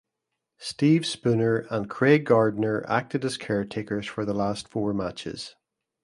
[0.57, 5.53] Steve Spooner and Craig Gardner acted as caretakers for the last four matches.